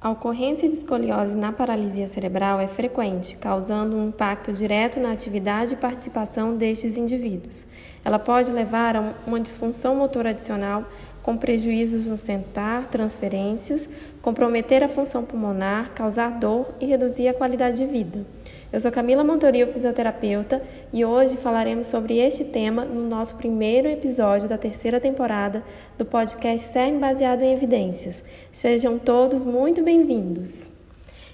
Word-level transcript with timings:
A 0.00 0.10
ocorrência 0.10 0.68
de 0.68 0.76
escoliose 0.76 1.36
na 1.36 1.50
paralisia 1.50 2.06
cerebral 2.06 2.60
é 2.60 2.68
frequente, 2.68 3.36
causando 3.36 3.96
um 3.96 4.06
impacto 4.06 4.52
direto 4.52 5.00
na 5.00 5.10
atividade 5.10 5.74
e 5.74 5.76
participação 5.76 6.56
destes 6.56 6.96
indivíduos. 6.96 7.66
Ela 8.04 8.16
pode 8.16 8.52
levar 8.52 8.94
a 8.94 9.14
uma 9.26 9.40
disfunção 9.40 9.96
motora 9.96 10.30
adicional, 10.30 10.84
com 11.22 11.36
prejuízos 11.36 12.06
no 12.06 12.16
sentar, 12.16 12.86
transferências, 12.86 13.88
comprometer 14.22 14.82
a 14.82 14.88
função 14.88 15.24
pulmonar, 15.24 15.92
causar 15.94 16.38
dor 16.38 16.74
e 16.80 16.86
reduzir 16.86 17.28
a 17.28 17.34
qualidade 17.34 17.78
de 17.78 17.86
vida. 17.86 18.24
Eu 18.70 18.78
sou 18.80 18.92
Camila 18.92 19.24
Montorio, 19.24 19.66
fisioterapeuta, 19.66 20.62
e 20.92 21.02
hoje 21.02 21.38
falaremos 21.38 21.86
sobre 21.86 22.18
este 22.18 22.44
tema 22.44 22.84
no 22.84 23.08
nosso 23.08 23.36
primeiro 23.36 23.88
episódio 23.88 24.46
da 24.46 24.58
terceira 24.58 25.00
temporada 25.00 25.64
do 25.96 26.04
podcast 26.04 26.70
CERN 26.70 26.98
baseado 26.98 27.40
em 27.40 27.54
evidências. 27.54 28.22
Sejam 28.52 28.98
todos 28.98 29.42
muito 29.42 29.82
bem-vindos. 29.82 30.70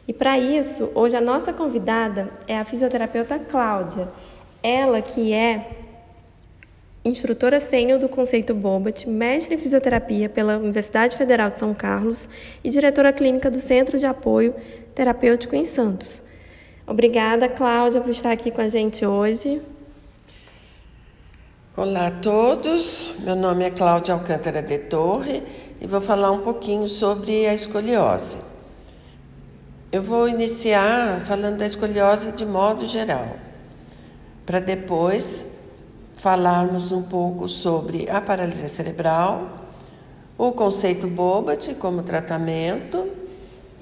E 0.06 0.12
para 0.12 0.38
isso, 0.38 0.92
hoje 0.95 1.16
a 1.16 1.20
nossa 1.20 1.52
convidada 1.52 2.30
é 2.46 2.56
a 2.56 2.64
fisioterapeuta 2.64 3.38
Cláudia. 3.38 4.06
Ela 4.62 5.02
que 5.02 5.32
é 5.32 5.84
instrutora 7.04 7.60
sênior 7.60 7.98
do 7.98 8.08
Conceito 8.08 8.54
Bobat, 8.54 9.06
mestre 9.08 9.54
em 9.54 9.58
fisioterapia 9.58 10.26
pela 10.28 10.56
Universidade 10.56 11.14
Federal 11.16 11.50
de 11.50 11.58
São 11.58 11.74
Carlos 11.74 12.28
e 12.62 12.70
diretora 12.70 13.12
clínica 13.12 13.50
do 13.50 13.60
Centro 13.60 13.98
de 13.98 14.06
Apoio 14.06 14.54
Terapêutico 14.95 15.54
em 15.54 15.66
Santos. 15.66 16.22
Obrigada, 16.86 17.46
Cláudia, 17.46 18.00
por 18.00 18.10
estar 18.10 18.32
aqui 18.32 18.50
com 18.50 18.62
a 18.62 18.68
gente 18.68 19.04
hoje. 19.04 19.60
Olá 21.76 22.06
a 22.06 22.10
todos, 22.10 23.14
meu 23.18 23.36
nome 23.36 23.64
é 23.64 23.70
Cláudia 23.70 24.14
Alcântara 24.14 24.62
de 24.62 24.78
Torre 24.78 25.42
e 25.80 25.86
vou 25.86 26.00
falar 26.00 26.30
um 26.30 26.40
pouquinho 26.40 26.88
sobre 26.88 27.46
a 27.46 27.52
escoliose. 27.52 28.38
Eu 29.92 30.02
vou 30.02 30.26
iniciar 30.26 31.20
falando 31.20 31.59
da 31.59 31.66
escoliose 31.66 32.32
de 32.32 32.46
modo 32.46 32.86
geral, 32.86 33.36
para 34.46 34.59
depois 34.59 35.54
falarmos 36.15 36.93
um 36.93 37.02
pouco 37.02 37.48
sobre 37.48 38.09
a 38.09 38.20
paralisia 38.20 38.68
cerebral, 38.68 39.65
o 40.37 40.52
conceito 40.52 41.07
Bobat 41.07 41.74
como 41.74 42.02
tratamento 42.02 43.09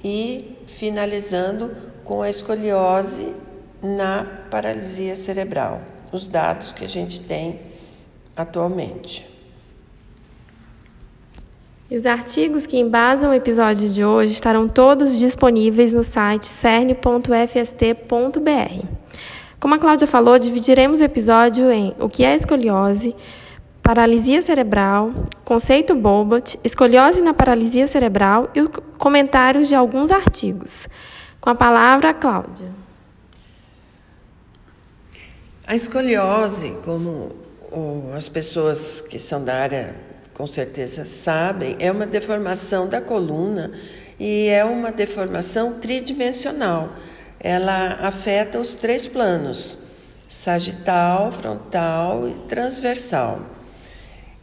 e 0.03 0.57
finalizando 0.67 1.71
com 2.03 2.21
a 2.21 2.29
escoliose 2.29 3.33
na 3.81 4.25
paralisia 4.49 5.15
cerebral, 5.15 5.81
os 6.11 6.27
dados 6.27 6.71
que 6.71 6.85
a 6.85 6.89
gente 6.89 7.21
tem 7.21 7.59
atualmente. 8.35 9.29
E 11.89 11.95
os 11.95 12.05
artigos 12.05 12.65
que 12.65 12.79
embasam 12.79 13.31
o 13.31 13.33
episódio 13.33 13.89
de 13.89 14.03
hoje 14.03 14.31
estarão 14.31 14.67
todos 14.67 15.19
disponíveis 15.19 15.93
no 15.93 16.03
site 16.03 16.47
cern.fst.br. 16.47 17.03
Como 19.63 19.75
a 19.75 19.79
Cláudia 19.79 20.05
falou, 20.05 20.37
dividiremos 20.37 20.99
o 20.99 21.05
episódio 21.05 21.71
em 21.71 21.95
o 21.97 22.09
que 22.09 22.25
é 22.25 22.35
escoliose, 22.35 23.15
paralisia 23.81 24.41
cerebral, 24.41 25.13
conceito 25.45 25.95
Bobot, 25.95 26.59
escoliose 26.65 27.21
na 27.21 27.33
paralisia 27.33 27.87
cerebral 27.87 28.51
e 28.53 28.67
comentários 28.97 29.69
de 29.69 29.73
alguns 29.73 30.11
artigos. 30.11 30.89
Com 31.39 31.49
a 31.49 31.55
palavra, 31.55 32.13
Cláudia. 32.13 32.67
A 35.65 35.73
escoliose, 35.73 36.75
como 36.83 37.31
as 38.17 38.27
pessoas 38.27 38.99
que 38.99 39.17
são 39.17 39.45
da 39.45 39.55
área 39.55 39.95
com 40.33 40.45
certeza 40.45 41.05
sabem, 41.05 41.77
é 41.79 41.89
uma 41.89 42.05
deformação 42.05 42.89
da 42.89 42.99
coluna 42.99 43.71
e 44.19 44.47
é 44.47 44.65
uma 44.65 44.91
deformação 44.91 45.79
tridimensional. 45.79 46.89
Ela 47.43 47.99
afeta 48.01 48.57
os 48.57 48.73
três 48.73 49.05
planos: 49.05 49.77
sagital, 50.27 51.31
frontal 51.31 52.27
e 52.27 52.33
transversal. 52.47 53.41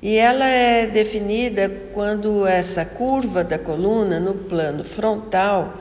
E 0.02 0.16
ela 0.16 0.46
é 0.46 0.86
definida 0.86 1.68
quando 1.92 2.46
essa 2.46 2.84
curva 2.84 3.42
da 3.42 3.58
coluna 3.58 4.20
no 4.20 4.34
plano 4.34 4.84
frontal 4.84 5.74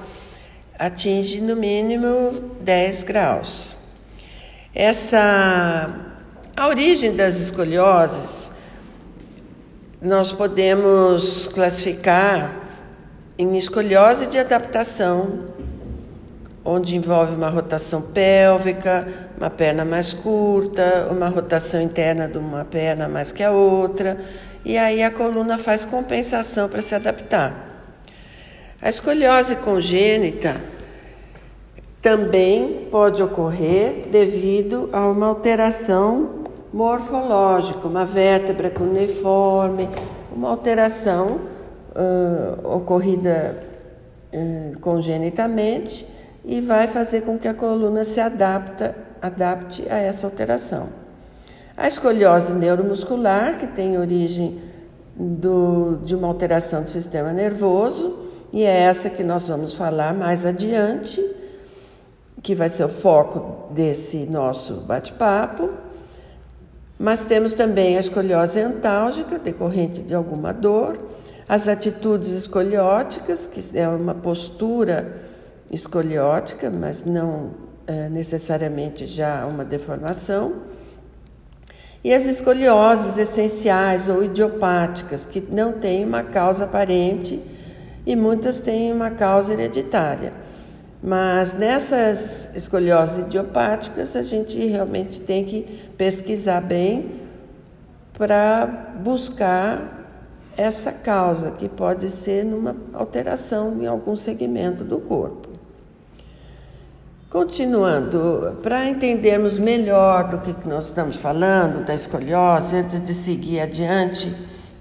atinge 0.77 1.41
no 1.41 1.55
mínimo 1.55 2.31
10 2.61 3.03
graus. 3.03 3.75
Essa 4.73 5.89
a 6.55 6.67
origem 6.67 7.15
das 7.15 7.37
escolioses 7.37 8.51
nós 10.01 10.31
podemos 10.31 11.49
classificar 11.53 12.67
em 13.37 13.57
escoliose 13.57 14.27
de 14.27 14.37
adaptação, 14.37 15.45
onde 16.69 16.95
envolve 16.95 17.35
uma 17.35 17.49
rotação 17.49 17.99
pélvica, 17.99 19.07
uma 19.35 19.49
perna 19.49 19.83
mais 19.83 20.13
curta, 20.13 21.07
uma 21.09 21.27
rotação 21.27 21.81
interna 21.81 22.27
de 22.27 22.37
uma 22.37 22.63
perna 22.63 23.07
mais 23.07 23.31
que 23.31 23.41
a 23.41 23.51
outra, 23.51 24.19
e 24.63 24.77
aí 24.77 25.01
a 25.01 25.09
coluna 25.09 25.57
faz 25.57 25.83
compensação 25.83 26.69
para 26.69 26.81
se 26.83 26.93
adaptar. 26.93 27.65
A 28.79 28.87
escoliose 28.87 29.55
congênita 29.55 30.57
também 32.01 32.87
pode 32.91 33.21
ocorrer 33.23 34.07
devido 34.11 34.89
a 34.93 35.07
uma 35.07 35.25
alteração 35.25 36.43
morfológica, 36.71 37.87
uma 37.87 38.05
vértebra 38.05 38.69
cuneiforme, 38.69 39.89
uma 40.31 40.49
alteração 40.51 41.39
uh, 41.95 42.75
ocorrida 42.75 43.57
uh, 44.31 44.79
congenitamente 44.79 46.18
e 46.43 46.61
vai 46.61 46.87
fazer 46.87 47.21
com 47.21 47.37
que 47.37 47.47
a 47.47 47.53
coluna 47.53 48.03
se 48.03 48.19
adapta, 48.19 48.95
adapte 49.21 49.85
a 49.89 49.97
essa 49.97 50.25
alteração. 50.25 50.87
A 51.75 51.87
escoliose 51.87 52.53
neuromuscular, 52.53 53.57
que 53.57 53.67
tem 53.67 53.97
origem 53.97 54.61
do, 55.15 55.99
de 56.03 56.15
uma 56.15 56.27
alteração 56.27 56.83
do 56.83 56.89
sistema 56.89 57.31
nervoso, 57.31 58.29
e 58.51 58.63
é 58.63 58.81
essa 58.81 59.09
que 59.09 59.23
nós 59.23 59.47
vamos 59.47 59.73
falar 59.75 60.13
mais 60.13 60.45
adiante, 60.45 61.23
que 62.41 62.55
vai 62.55 62.69
ser 62.69 62.85
o 62.85 62.89
foco 62.89 63.71
desse 63.73 64.25
nosso 64.25 64.75
bate-papo. 64.75 65.69
Mas 66.97 67.23
temos 67.23 67.53
também 67.53 67.95
a 67.95 67.99
escoliose 67.99 68.59
antálgica, 68.59 69.37
decorrente 69.37 70.01
de 70.01 70.13
alguma 70.13 70.51
dor, 70.51 70.97
as 71.47 71.67
atitudes 71.67 72.31
escolióticas, 72.31 73.47
que 73.47 73.77
é 73.77 73.87
uma 73.87 74.13
postura 74.13 75.28
escoliótica, 75.71 76.69
mas 76.69 77.03
não 77.03 77.51
é, 77.85 78.09
necessariamente 78.09 79.05
já 79.05 79.45
uma 79.45 79.65
deformação, 79.65 80.55
e 82.03 82.13
as 82.13 82.25
escolioses 82.25 83.17
essenciais 83.17 84.07
ou 84.07 84.23
idiopáticas, 84.23 85.25
que 85.25 85.41
não 85.41 85.73
têm 85.73 86.05
uma 86.05 86.23
causa 86.23 86.63
aparente 86.63 87.41
e 88.05 88.15
muitas 88.15 88.59
têm 88.59 88.93
uma 88.93 89.11
causa 89.11 89.51
hereditária. 89.51 90.31
Mas 91.03 91.53
nessas 91.53 92.49
escolioses 92.55 93.25
idiopáticas, 93.25 94.15
a 94.15 94.21
gente 94.21 94.65
realmente 94.65 95.19
tem 95.19 95.43
que 95.43 95.63
pesquisar 95.97 96.61
bem 96.61 97.19
para 98.13 98.65
buscar 99.01 99.99
essa 100.55 100.91
causa, 100.91 101.51
que 101.51 101.67
pode 101.67 102.09
ser 102.09 102.45
numa 102.45 102.75
alteração 102.93 103.81
em 103.81 103.87
algum 103.87 104.15
segmento 104.15 104.83
do 104.83 104.99
corpo. 104.99 105.48
Continuando, 107.29 108.57
para 108.63 108.89
entendermos 108.89 109.59
melhor 109.59 110.29
do 110.29 110.39
que 110.39 110.67
nós 110.67 110.85
estamos 110.85 111.15
falando 111.15 111.85
da 111.85 111.93
escoliose, 111.93 112.75
antes 112.75 113.03
de 113.03 113.13
seguir 113.13 113.59
adiante 113.59 114.35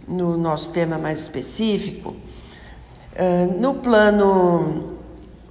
no 0.08 0.34
nosso 0.38 0.70
tema 0.70 0.96
mais 0.96 1.18
específico, 1.18 2.16
ah, 3.14 3.46
no 3.54 3.74
plano 3.74 4.94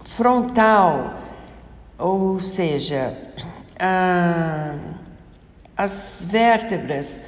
frontal, 0.06 1.20
ou 2.00 2.40
seja, 2.40 3.16
a, 3.80 4.74
as 5.78 6.26
vértebras 6.28 7.22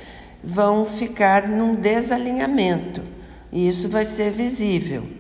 vão 0.44 0.84
ficar 0.84 1.48
num 1.48 1.76
desalinhamento 1.76 3.04
e 3.52 3.68
isso 3.68 3.88
vai 3.88 4.06
ser 4.06 4.32
visível. 4.32 5.19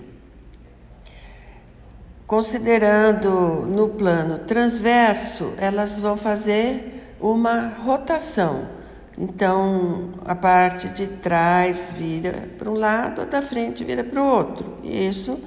Considerando 2.30 3.66
no 3.66 3.90
plano 3.90 4.40
transverso, 4.40 5.54
elas 5.58 6.00
vão 6.00 6.16
fazer 6.16 7.16
uma 7.20 7.68
rotação 7.68 8.80
então, 9.22 10.12
a 10.24 10.34
parte 10.34 10.88
de 10.88 11.06
trás 11.06 11.94
vira 11.98 12.48
para 12.58 12.72
um 12.72 12.74
lado, 12.74 13.22
a 13.22 13.26
da 13.26 13.42
frente 13.42 13.84
vira 13.84 14.02
para 14.02 14.24
o 14.24 14.26
outro. 14.26 14.78
Isso 14.81 15.44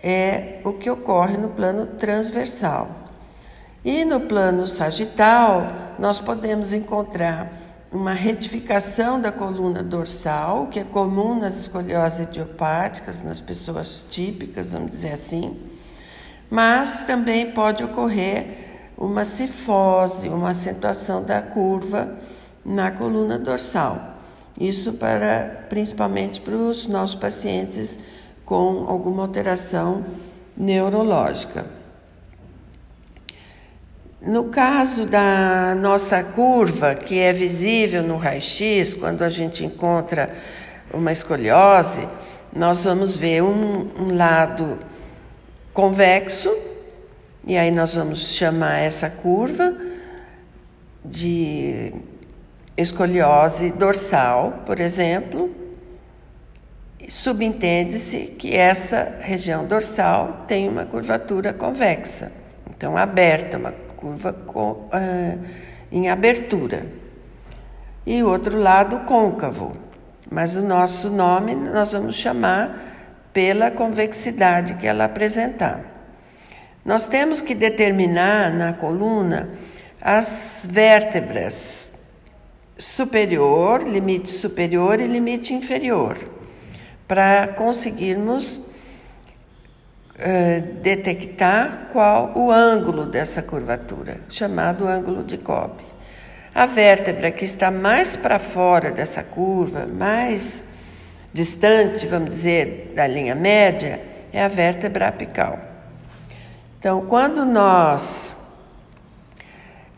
é 0.00 0.60
o 0.64 0.72
que 0.74 0.88
ocorre 0.88 1.36
no 1.36 1.48
plano 1.48 1.86
transversal. 1.86 2.88
E 3.84 4.04
no 4.04 4.20
plano 4.20 4.64
sagital, 4.68 5.72
nós 5.98 6.20
podemos 6.20 6.72
encontrar 6.72 7.52
uma 7.90 8.12
retificação 8.12 9.20
da 9.20 9.32
coluna 9.32 9.82
dorsal, 9.82 10.68
que 10.68 10.78
é 10.78 10.84
comum 10.84 11.40
nas 11.40 11.56
escolioses 11.56 12.28
idiopáticas, 12.28 13.24
nas 13.24 13.40
pessoas 13.40 14.06
típicas, 14.08 14.68
vamos 14.68 14.90
dizer 14.90 15.14
assim, 15.14 15.58
mas 16.50 17.04
também 17.04 17.50
pode 17.50 17.82
ocorrer 17.82 18.46
uma 18.96 19.24
cifose, 19.24 20.28
uma 20.28 20.50
acentuação 20.50 21.22
da 21.22 21.40
curva 21.40 22.14
na 22.64 22.90
coluna 22.90 23.38
dorsal. 23.38 24.16
Isso 24.58 24.94
para 24.94 25.66
principalmente 25.68 26.40
para 26.40 26.54
os 26.54 26.86
nossos 26.86 27.14
pacientes 27.14 27.98
com 28.44 28.86
alguma 28.88 29.22
alteração 29.22 30.04
neurológica. 30.56 31.66
No 34.20 34.44
caso 34.44 35.06
da 35.06 35.76
nossa 35.76 36.24
curva, 36.24 36.94
que 36.96 37.20
é 37.20 37.32
visível 37.32 38.02
no 38.02 38.16
raio-x, 38.16 38.94
quando 38.94 39.22
a 39.22 39.28
gente 39.28 39.64
encontra 39.64 40.34
uma 40.92 41.12
escoliose, 41.12 42.08
nós 42.52 42.82
vamos 42.82 43.16
ver 43.16 43.42
um, 43.42 43.86
um, 43.96 44.16
lado 44.16 44.76
convexo, 45.78 46.52
e 47.46 47.56
aí 47.56 47.70
nós 47.70 47.94
vamos 47.94 48.34
chamar 48.34 48.78
essa 48.78 49.08
curva 49.08 49.76
de 51.04 51.92
escoliose 52.76 53.70
dorsal, 53.70 54.64
por 54.66 54.80
exemplo. 54.80 55.54
Subentende-se 57.08 58.34
que 58.36 58.56
essa 58.56 59.18
região 59.20 59.66
dorsal 59.66 60.46
tem 60.48 60.68
uma 60.68 60.84
curvatura 60.84 61.52
convexa, 61.52 62.32
então 62.68 62.96
aberta, 62.96 63.56
uma 63.56 63.70
curva 63.70 64.32
com, 64.32 64.70
uh, 64.72 65.38
em 65.92 66.10
abertura. 66.10 66.86
E 68.04 68.20
o 68.20 68.28
outro 68.28 68.58
lado 68.58 68.98
côncavo. 69.06 69.70
Mas 70.28 70.56
o 70.56 70.60
nosso 70.60 71.08
nome 71.08 71.54
nós 71.54 71.92
vamos 71.92 72.16
chamar 72.16 72.97
pela 73.32 73.70
convexidade 73.70 74.74
que 74.74 74.86
ela 74.86 75.04
apresentar. 75.04 75.80
Nós 76.84 77.06
temos 77.06 77.40
que 77.40 77.54
determinar 77.54 78.52
na 78.52 78.72
coluna 78.72 79.50
as 80.00 80.66
vértebras 80.70 81.88
superior, 82.78 83.82
limite 83.82 84.30
superior 84.30 85.00
e 85.00 85.06
limite 85.06 85.52
inferior, 85.52 86.16
para 87.06 87.48
conseguirmos 87.48 88.60
eh, 90.18 90.60
detectar 90.82 91.88
qual 91.92 92.32
o 92.36 92.50
ângulo 92.50 93.06
dessa 93.06 93.42
curvatura, 93.42 94.20
chamado 94.28 94.86
ângulo 94.86 95.24
de 95.24 95.38
Cobb. 95.38 95.82
A 96.54 96.66
vértebra 96.66 97.30
que 97.30 97.44
está 97.44 97.70
mais 97.70 98.16
para 98.16 98.38
fora 98.38 98.90
dessa 98.90 99.22
curva, 99.22 99.86
mais 99.86 100.67
distante, 101.32 102.06
vamos 102.06 102.30
dizer, 102.30 102.92
da 102.94 103.06
linha 103.06 103.34
média, 103.34 104.00
é 104.32 104.42
a 104.42 104.48
vértebra 104.48 105.08
apical. 105.08 105.58
Então, 106.78 107.06
quando 107.06 107.44
nós 107.44 108.36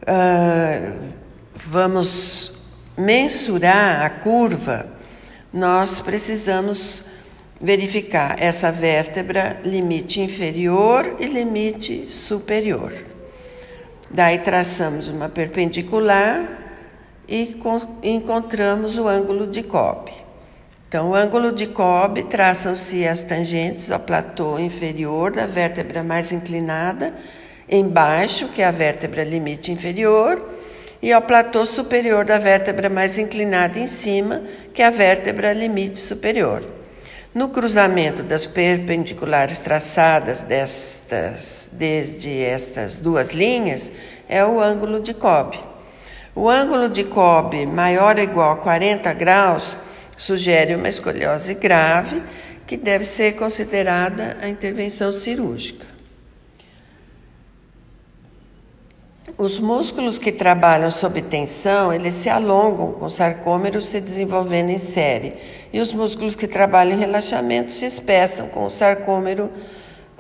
uh, 0.03 0.99
vamos 1.55 2.53
mensurar 2.97 4.03
a 4.03 4.11
curva, 4.11 4.87
nós 5.53 6.01
precisamos 6.01 7.05
verificar 7.61 8.37
essa 8.41 8.73
vértebra 8.73 9.61
limite 9.65 10.21
inferior 10.21 11.17
e 11.19 11.27
limite 11.27 12.11
superior. 12.11 12.93
Daí 14.11 14.39
traçamos 14.39 15.09
uma 15.09 15.29
perpendicular 15.29 16.61
e 17.29 17.61
encontramos 18.03 18.99
o 18.99 19.07
ângulo 19.07 19.47
de 19.47 19.63
Cobb. 19.63 20.11
Então, 20.91 21.11
o 21.11 21.15
ângulo 21.15 21.53
de 21.53 21.69
Cobb 21.69 22.21
traçam-se 22.25 23.07
as 23.07 23.23
tangentes 23.23 23.93
ao 23.93 24.01
platô 24.01 24.59
inferior 24.59 25.31
da 25.31 25.47
vértebra 25.47 26.03
mais 26.03 26.33
inclinada, 26.33 27.15
embaixo, 27.71 28.49
que 28.49 28.61
é 28.61 28.65
a 28.65 28.73
vértebra 28.73 29.23
limite 29.23 29.71
inferior, 29.71 30.45
e 31.01 31.13
ao 31.13 31.23
platô 31.23 31.65
superior 31.65 32.25
da 32.25 32.39
vértebra 32.39 32.91
mais 32.91 33.19
inclinada 33.19 33.79
em 33.79 33.87
cima, 33.87 34.43
que 34.75 34.83
é 34.83 34.87
a 34.87 34.91
vértebra 34.91 35.53
limite 35.53 36.01
superior. 36.01 36.65
No 37.33 37.51
cruzamento 37.51 38.25
das 38.25 38.45
perpendiculares 38.45 39.61
traçadas 39.61 40.41
destas, 40.41 41.69
desde 41.71 42.43
estas 42.43 42.99
duas 42.99 43.31
linhas 43.31 43.93
é 44.29 44.45
o 44.45 44.61
ângulo 44.61 44.99
de 44.99 45.15
Cobb. 45.15 45.57
O 46.35 46.49
ângulo 46.49 46.89
de 46.89 47.05
Cobb 47.05 47.65
maior 47.67 48.17
ou 48.17 48.25
igual 48.25 48.51
a 48.55 48.57
40 48.57 49.13
graus 49.13 49.79
sugere 50.21 50.75
uma 50.75 50.89
escoliose 50.89 51.55
grave 51.55 52.23
que 52.67 52.77
deve 52.77 53.05
ser 53.05 53.37
considerada 53.37 54.37
a 54.43 54.49
intervenção 54.49 55.13
cirúrgica. 55.13 55.87
Os 59.39 59.59
músculos 59.59 60.19
que 60.19 60.31
trabalham 60.31 60.91
sob 60.91 61.23
tensão, 61.23 61.91
eles 61.91 62.13
se 62.13 62.29
alongam 62.29 62.93
com 62.93 63.07
o 63.07 63.11
sarcômero 63.11 63.81
se 63.81 63.99
desenvolvendo 63.99 64.69
em 64.69 64.79
série, 64.79 65.33
e 65.73 65.81
os 65.81 65.91
músculos 65.91 66.35
que 66.35 66.47
trabalham 66.47 66.97
em 66.97 67.01
relaxamento 67.01 67.73
se 67.73 67.87
espessam 67.87 68.47
com 68.49 68.67
o 68.67 68.71
sarcômero, 68.71 69.51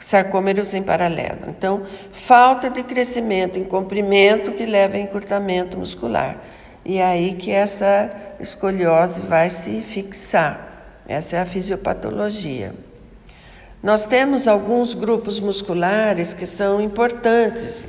sarcômeros 0.01 0.73
em 0.73 0.83
paralelo. 0.83 1.41
Então, 1.49 1.83
falta 2.11 2.71
de 2.71 2.83
crescimento 2.83 3.59
em 3.59 3.65
comprimento 3.65 4.53
que 4.53 4.65
leva 4.65 4.97
a 4.97 5.01
encurtamento 5.01 5.77
muscular. 5.77 6.39
E 6.85 7.01
aí 7.01 7.35
que 7.35 7.51
essa 7.51 8.11
escoliose 8.39 9.21
vai 9.23 9.51
se 9.51 9.81
fixar. 9.81 10.69
Essa 11.07 11.37
é 11.37 11.41
a 11.41 11.45
fisiopatologia. 11.45 12.73
Nós 13.83 14.05
temos 14.05 14.47
alguns 14.47 14.95
grupos 14.95 15.41
musculares 15.41 16.35
que 16.35 16.47
são 16.47 16.81
importantes 16.81 17.89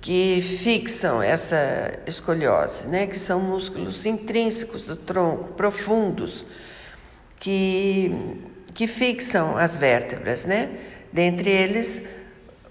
que 0.00 0.42
fixam 0.42 1.22
essa 1.22 1.92
escoliose, 2.06 2.88
né? 2.88 3.06
que 3.06 3.18
são 3.18 3.38
músculos 3.38 4.04
intrínsecos 4.04 4.82
do 4.82 4.96
tronco, 4.96 5.52
profundos, 5.52 6.44
que, 7.38 8.12
que 8.74 8.88
fixam 8.88 9.56
as 9.56 9.76
vértebras. 9.76 10.44
Né? 10.44 10.76
Dentre 11.12 11.48
eles, 11.48 12.02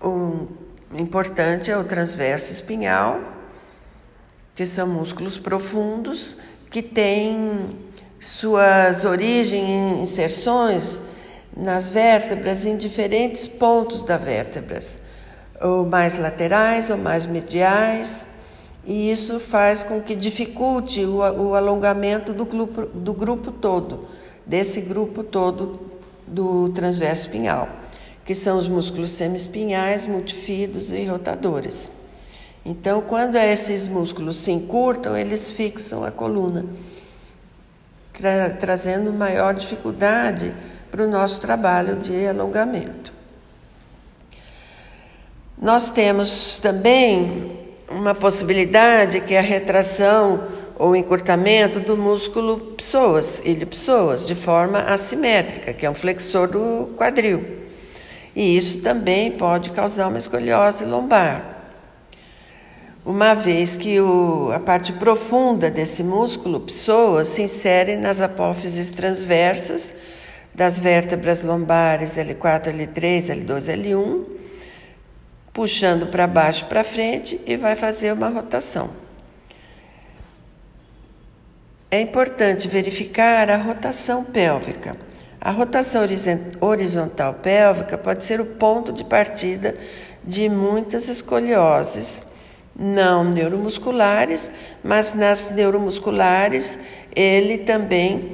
o 0.01 0.47
importante 0.93 1.71
é 1.71 1.77
o 1.77 1.85
transverso 1.85 2.51
espinhal, 2.51 3.17
que 4.61 4.67
são 4.67 4.85
músculos 4.85 5.39
profundos 5.39 6.35
que 6.69 6.83
têm 6.83 7.65
suas 8.19 9.03
origens 9.05 9.97
e 9.97 10.01
inserções 10.03 11.01
nas 11.57 11.89
vértebras 11.89 12.63
em 12.63 12.77
diferentes 12.77 13.47
pontos 13.47 14.03
das 14.03 14.21
vértebras 14.21 15.01
ou 15.59 15.83
mais 15.83 16.15
laterais 16.19 16.91
ou 16.91 16.97
mais 16.97 17.25
mediais, 17.25 18.27
e 18.85 19.11
isso 19.11 19.39
faz 19.39 19.81
com 19.81 19.99
que 19.99 20.15
dificulte 20.15 21.03
o, 21.05 21.17
o 21.17 21.55
alongamento 21.55 22.31
do 22.31 22.45
grupo, 22.45 22.85
do 22.85 23.15
grupo 23.15 23.51
todo, 23.51 24.09
desse 24.45 24.79
grupo 24.79 25.23
todo 25.23 25.79
do 26.27 26.69
transverso 26.69 27.21
espinhal, 27.21 27.67
que 28.23 28.35
são 28.35 28.59
os 28.59 28.67
músculos 28.67 29.09
semiespinhais, 29.09 30.05
multifidos 30.05 30.91
e 30.91 31.03
rotadores. 31.05 31.89
Então, 32.63 33.01
quando 33.01 33.35
esses 33.37 33.87
músculos 33.87 34.37
se 34.37 34.51
encurtam, 34.51 35.17
eles 35.17 35.51
fixam 35.51 36.03
a 36.03 36.11
coluna, 36.11 36.65
tra 38.13 38.51
trazendo 38.51 39.11
maior 39.11 39.53
dificuldade 39.53 40.53
para 40.91 41.03
o 41.03 41.09
nosso 41.09 41.41
trabalho 41.41 41.95
de 41.95 42.27
alongamento. 42.27 43.11
Nós 45.59 45.89
temos 45.89 46.57
também 46.57 47.59
uma 47.89 48.13
possibilidade 48.13 49.21
que 49.21 49.33
é 49.33 49.39
a 49.39 49.43
retração 49.43 50.43
ou 50.77 50.95
encurtamento 50.95 51.79
do 51.79 51.95
músculo 51.95 52.73
psoas, 52.75 53.41
ilho-psoas, 53.45 54.25
de 54.25 54.33
forma 54.33 54.79
assimétrica, 54.79 55.73
que 55.73 55.85
é 55.85 55.89
um 55.89 55.93
flexor 55.93 56.47
do 56.47 56.89
quadril. 56.97 57.59
E 58.35 58.57
isso 58.57 58.81
também 58.81 59.31
pode 59.31 59.71
causar 59.71 60.07
uma 60.07 60.17
escoliose 60.17 60.85
lombar. 60.85 61.50
Uma 63.03 63.33
vez 63.33 63.75
que 63.75 63.99
o, 63.99 64.51
a 64.53 64.59
parte 64.59 64.93
profunda 64.93 65.71
desse 65.71 66.03
músculo 66.03 66.59
psoas 66.59 67.29
se 67.29 67.41
insere 67.41 67.97
nas 67.97 68.21
apófises 68.21 68.89
transversas 68.89 69.91
das 70.53 70.77
vértebras 70.77 71.41
lombares 71.41 72.15
L4, 72.15 72.67
L3, 72.67 73.45
L2, 73.45 73.75
L1 73.75 74.23
puxando 75.51 76.07
para 76.07 76.27
baixo 76.27 76.65
para 76.65 76.83
frente 76.83 77.41
e 77.45 77.57
vai 77.57 77.75
fazer 77.75 78.13
uma 78.13 78.29
rotação. 78.29 78.91
É 81.89 81.99
importante 81.99 82.67
verificar 82.67 83.49
a 83.49 83.57
rotação 83.57 84.23
pélvica. 84.23 84.95
A 85.41 85.49
rotação 85.49 86.03
horizontal 86.61 87.33
pélvica 87.33 87.97
pode 87.97 88.23
ser 88.23 88.39
o 88.39 88.45
ponto 88.45 88.93
de 88.93 89.03
partida 89.03 89.75
de 90.23 90.47
muitas 90.47 91.09
escolioses 91.09 92.30
não 92.81 93.23
neuromusculares, 93.23 94.51
mas 94.83 95.13
nas 95.13 95.51
neuromusculares 95.51 96.79
ele 97.15 97.59
também, 97.59 98.31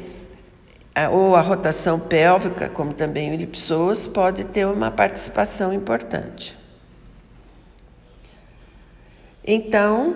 ou 1.11 1.35
a 1.35 1.41
rotação 1.41 1.99
pélvica, 1.99 2.69
como 2.69 2.93
também 2.93 3.29
o 3.29 3.33
elipsoas, 3.33 4.07
pode 4.07 4.45
ter 4.45 4.65
uma 4.65 4.89
participação 4.89 5.73
importante. 5.73 6.57
Então, 9.45 10.15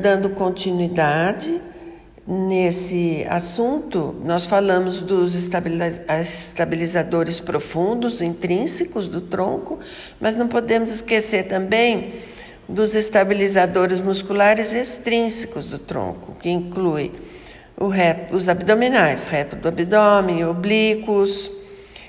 dando 0.00 0.30
continuidade 0.30 1.60
nesse 2.26 3.24
assunto, 3.28 4.14
nós 4.24 4.46
falamos 4.46 5.00
dos 5.00 5.34
estabilizadores 5.34 7.40
profundos, 7.40 8.22
intrínsecos 8.22 9.08
do 9.08 9.20
tronco, 9.20 9.80
mas 10.20 10.36
não 10.36 10.46
podemos 10.46 10.94
esquecer 10.94 11.48
também 11.48 12.14
dos 12.68 12.94
estabilizadores 12.94 14.00
musculares 14.00 14.72
extrínsecos 14.72 15.66
do 15.66 15.78
tronco, 15.78 16.36
que 16.40 16.48
inclui 16.48 17.12
reto, 17.88 18.34
os 18.34 18.48
abdominais, 18.48 19.26
reto 19.26 19.56
do 19.56 19.68
abdômen, 19.68 20.44
oblíquos, 20.44 21.50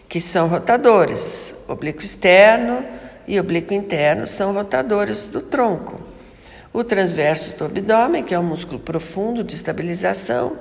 que 0.08 0.22
são 0.22 0.48
rotadores, 0.48 1.56
oblíquo 1.68 2.02
externo 2.02 2.86
e 3.28 3.40
oblíquo 3.40 3.74
interno 3.74 4.28
são 4.28 4.54
rotadores 4.54 5.26
do 5.26 5.42
tronco. 5.42 6.00
O 6.72 6.84
transverso 6.84 7.58
do 7.58 7.66
abdômen, 7.66 8.24
que 8.24 8.34
é 8.34 8.40
um 8.40 8.44
músculo 8.44 8.80
profundo 8.80 9.44
de 9.44 9.56
estabilização, 9.56 10.58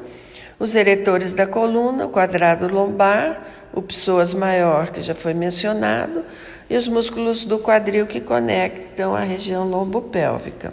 os 0.58 0.75
eretores 0.75 1.32
da 1.32 1.46
coluna, 1.46 2.06
o 2.06 2.11
quadrado 2.11 2.72
lombar, 2.72 3.42
o 3.72 3.82
psoas 3.82 4.32
maior, 4.32 4.90
que 4.90 5.02
já 5.02 5.14
foi 5.14 5.34
mencionado, 5.34 6.25
e 6.73 6.76
os 6.79 6.88
músculos 6.88 7.45
do 7.45 7.59
quadril 7.59 8.07
que 8.07 8.19
conectam 8.19 9.14
a 9.14 9.21
região 9.21 9.69
lombopélvica. 9.69 10.73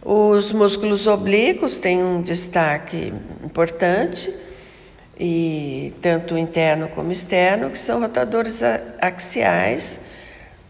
Os 0.00 0.52
músculos 0.52 1.08
oblíquos 1.08 1.76
têm 1.76 2.00
um 2.00 2.22
destaque 2.22 3.12
importante, 3.44 4.32
e 5.18 5.92
tanto 6.00 6.38
interno 6.38 6.88
como 6.90 7.10
externo, 7.10 7.70
que 7.70 7.78
são 7.78 7.98
rotadores 7.98 8.60
axiais 9.00 9.98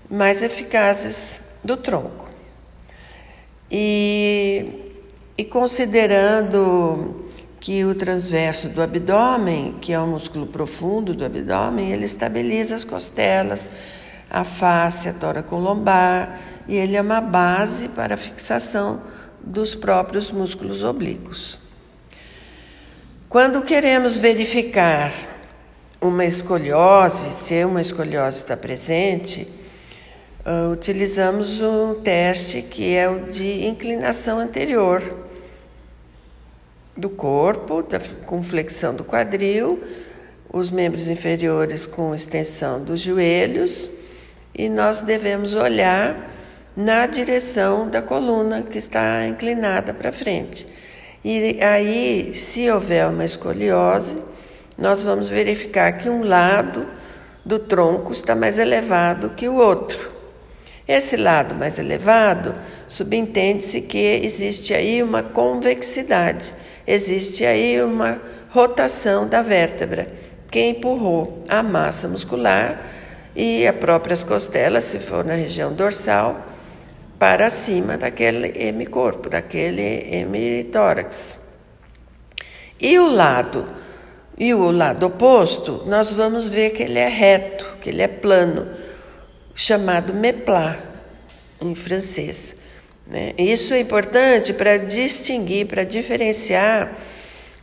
mais 0.09 0.43
eficazes 0.43 1.39
do 1.63 1.77
tronco. 1.77 2.31
E, 3.71 4.97
e 5.37 5.45
considerando 5.45 7.24
que 7.65 7.83
o 7.83 7.95
transverso 7.95 8.69
do 8.69 8.83
abdômen, 8.83 9.77
que 9.81 9.91
é 9.91 9.99
o 9.99 10.07
músculo 10.07 10.47
profundo 10.47 11.15
do 11.15 11.25
abdômen, 11.25 11.93
ele 11.93 12.05
estabiliza 12.05 12.75
as 12.75 12.85
costelas, 12.85 13.71
a 14.29 14.45
face, 14.45 15.09
a 15.09 15.15
lombar, 15.57 16.39
e 16.69 16.77
ele 16.77 16.95
é 16.95 17.01
uma 17.01 17.23
base 17.23 17.89
para 17.89 18.17
a 18.17 18.19
fixação 18.19 19.01
dos 19.43 19.75
próprios 19.75 20.31
músculos 20.31 20.85
oblíquos. 20.85 21.59
Quando 23.31 23.63
queremos 23.63 24.19
verificar 24.19 25.15
uma 26.03 26.27
escoliose, 26.27 27.33
se 27.33 27.65
uma 27.65 27.81
escoliose 27.81 28.43
está 28.43 28.59
presente, 28.59 29.49
uh, 30.45 30.71
utilizamos 30.71 31.63
um 31.63 31.95
teste 31.95 32.61
que 32.61 32.95
é 32.95 33.09
o 33.09 33.21
de 33.21 33.65
inclinação 33.65 34.39
anterior 34.39 35.24
do 36.97 37.09
corpo, 37.09 37.83
da, 37.83 38.01
com 38.27 38.43
flexão 38.43 38.95
do 38.95 39.05
quadril, 39.05 39.83
os 40.53 40.71
membros 40.71 41.09
inferiores 41.09 41.87
com 41.87 42.15
extensão 42.15 42.83
dos 42.83 43.01
joelhos, 43.01 43.89
e 44.55 44.69
nós 44.69 45.01
devemos 45.01 45.55
olhar 45.55 46.31
na 46.77 47.07
direção 47.07 47.89
da 47.89 48.01
coluna 48.01 48.63
que 48.63 48.79
está 48.79 49.27
inclinada 49.27 49.93
para 49.93 50.13
frente. 50.13 50.67
E 51.25 51.59
aí, 51.63 52.35
se 52.35 52.71
houver 52.71 53.09
uma 53.09 53.25
escoliose, 53.25 54.17
nós 54.77 55.03
vamos 55.03 55.29
verificar 55.29 55.93
que 55.93 56.09
um 56.09 56.23
lado 56.23 56.87
do 57.45 57.59
tronco 57.59 58.13
está 58.13 58.35
mais 58.35 58.59
elevado 58.59 59.31
que 59.31 59.49
o 59.49 59.55
outro. 59.55 60.14
Esse 60.87 61.17
lado 61.17 61.55
mais 61.55 61.79
elevado, 61.79 62.55
subentende-se 62.89 63.81
que 63.81 64.21
existe 64.23 64.75
aí 64.75 65.03
uma 65.03 65.23
convexidade, 65.23 66.53
existe 66.87 67.45
aí 67.45 67.83
uma 67.83 68.21
rotação 68.51 69.27
da 69.27 69.41
vértebra 69.41 70.07
que 70.51 70.61
empurrou 70.61 71.43
a 71.49 71.63
massa 71.63 72.07
muscular 72.07 72.83
e 73.35 73.67
as 73.67 73.75
próprias 73.77 74.23
costelas, 74.23 74.85
se 74.85 74.99
for 74.99 75.25
na 75.25 75.35
região 75.35 75.73
dorsal, 75.73 76.47
para 77.19 77.49
cima 77.49 77.97
daquele 77.97 78.53
hemicorpo, 78.63 79.31
daquele 79.31 80.15
hemitórax. 80.15 81.39
E 82.79 82.99
o 82.99 83.11
lado 83.11 83.65
e 84.37 84.53
o 84.53 84.71
lado 84.71 85.07
oposto, 85.07 85.83
nós 85.87 86.13
vamos 86.13 86.47
ver 86.47 86.71
que 86.71 86.83
ele 86.83 86.99
é 86.99 87.09
reto, 87.09 87.77
que 87.81 87.89
ele 87.89 88.03
é 88.03 88.09
plano 88.09 88.69
chamado 89.55 90.13
meplat 90.13 90.79
em 91.61 91.75
francês. 91.75 92.57
Né? 93.07 93.35
Isso 93.39 93.75
é 93.75 93.81
importante 93.81 94.53
para 94.53 94.77
distinguir, 94.77 95.67
para 95.67 95.85
diferenciar 95.85 96.97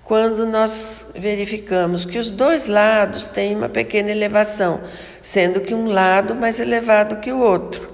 quando 0.04 0.46
nós 0.46 1.06
verificamos 1.16 2.04
que 2.04 2.18
os 2.18 2.30
dois 2.30 2.66
lados 2.68 3.26
têm 3.28 3.56
uma 3.56 3.70
pequena 3.70 4.12
elevação, 4.12 4.82
sendo 5.22 5.62
que 5.62 5.74
um 5.74 5.88
lado 5.88 6.36
mais 6.36 6.60
elevado 6.60 7.18
que 7.18 7.32
o 7.32 7.40
outro. 7.40 7.90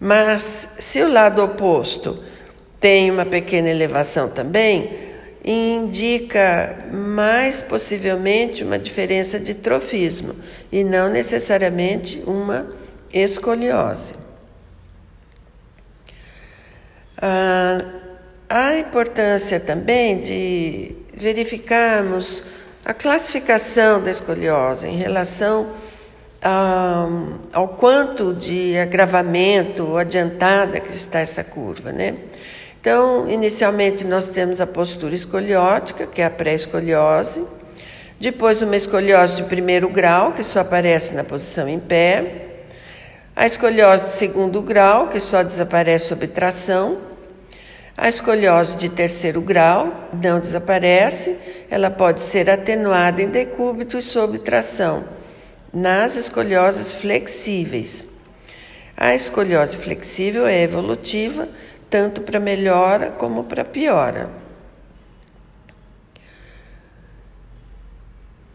Mas 0.00 0.68
se 0.78 1.02
o 1.02 1.12
lado 1.12 1.42
oposto 1.42 2.18
tem 2.80 3.10
uma 3.10 3.24
pequena 3.26 3.68
elevação 3.68 4.28
também, 4.28 4.90
indica 5.44 6.86
mais 6.90 7.60
possivelmente 7.60 8.64
uma 8.64 8.78
diferença 8.78 9.38
de 9.38 9.54
trofismo 9.54 10.34
e 10.70 10.82
não 10.82 11.10
necessariamente 11.10 12.22
uma 12.26 12.81
escoliose. 13.12 14.14
Ah, 17.16 17.78
a 18.48 18.76
importância 18.76 19.60
também 19.60 20.20
de 20.20 20.94
verificarmos 21.14 22.42
a 22.84 22.92
classificação 22.92 24.02
da 24.02 24.10
escoliose 24.10 24.88
em 24.88 24.96
relação 24.96 25.72
a, 26.42 27.08
ao 27.52 27.68
quanto 27.68 28.34
de 28.34 28.76
agravamento 28.76 29.84
ou 29.84 29.98
adiantada 29.98 30.80
que 30.80 30.90
está 30.90 31.20
essa 31.20 31.44
curva, 31.44 31.92
né? 31.92 32.16
Então, 32.80 33.30
inicialmente 33.30 34.04
nós 34.04 34.26
temos 34.26 34.60
a 34.60 34.66
postura 34.66 35.14
escoliótica, 35.14 36.04
que 36.04 36.20
é 36.20 36.24
a 36.24 36.30
pré-escoliose, 36.30 37.46
depois 38.18 38.60
uma 38.60 38.74
escoliose 38.74 39.36
de 39.36 39.44
primeiro 39.44 39.88
grau, 39.88 40.32
que 40.32 40.42
só 40.42 40.60
aparece 40.60 41.14
na 41.14 41.22
posição 41.22 41.68
em 41.68 41.78
pé, 41.78 42.51
a 43.34 43.46
escoliose 43.46 44.06
de 44.06 44.12
segundo 44.12 44.60
grau, 44.60 45.08
que 45.08 45.18
só 45.18 45.42
desaparece 45.42 46.06
sob 46.08 46.26
tração, 46.26 46.98
a 47.96 48.08
escoliose 48.08 48.76
de 48.76 48.88
terceiro 48.88 49.40
grau 49.40 50.10
não 50.22 50.40
desaparece, 50.40 51.36
ela 51.70 51.90
pode 51.90 52.20
ser 52.20 52.50
atenuada 52.50 53.22
em 53.22 53.28
decúbito 53.28 53.96
e 53.96 54.02
sob 54.02 54.38
tração, 54.38 55.04
nas 55.72 56.16
escolioses 56.16 56.94
flexíveis. 56.94 58.04
A 58.96 59.14
escoliose 59.14 59.78
flexível 59.78 60.46
é 60.46 60.62
evolutiva, 60.62 61.48
tanto 61.88 62.20
para 62.20 62.38
melhora 62.38 63.10
como 63.10 63.44
para 63.44 63.64
piora. 63.64 64.41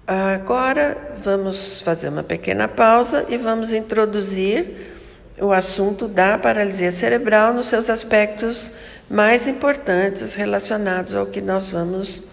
Agora 0.07 1.17
vamos 1.19 1.81
fazer 1.81 2.07
uma 2.07 2.23
pequena 2.23 2.65
pausa 2.65 3.25
e 3.27 3.35
vamos 3.35 3.73
introduzir 3.73 4.95
o 5.37 5.51
assunto 5.51 6.07
da 6.07 6.37
paralisia 6.37 6.93
cerebral 6.93 7.53
nos 7.53 7.65
seus 7.65 7.89
aspectos 7.89 8.71
mais 9.09 9.49
importantes 9.49 10.33
relacionados 10.33 11.13
ao 11.13 11.25
que 11.25 11.41
nós 11.41 11.71
vamos 11.71 12.23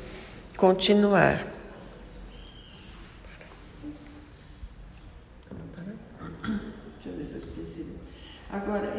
continuar. 0.57 1.47
Agora, 8.53 8.95